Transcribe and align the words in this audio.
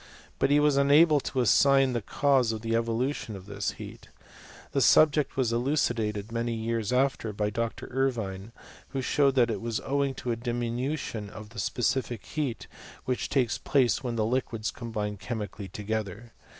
But 0.39 0.49
he 0.49 0.59
was 0.59 0.77
unable 0.77 1.19
to 1.19 1.41
assign 1.41 1.93
the 1.93 2.01
cause 2.01 2.51
of 2.51 2.61
the 2.63 2.75
evolution 2.75 3.35
of 3.35 3.45
this 3.45 3.73
heat. 3.73 4.07
The 4.71 4.79
subjett 4.81 5.35
was 5.35 5.53
elucidated 5.53 6.31
many 6.31 6.55
years 6.55 6.91
after 6.91 7.31
by 7.31 7.51
Dr. 7.51 7.85
Irvine, 7.91 8.51
who 8.93 9.01
showed 9.03 9.35
that 9.35 9.51
it 9.51 9.61
was 9.61 9.79
owing 9.81 10.15
to 10.15 10.31
a 10.31 10.35
diminution 10.35 11.29
of 11.29 11.49
the 11.49 11.59
specific 11.59 12.25
heat 12.25 12.65
which 13.05 13.29
takes 13.29 13.59
place 13.59 14.03
when 14.03 14.15
liquids 14.15 14.71
combine 14.71 15.17
chemically 15.17 15.67
together. 15.67 16.31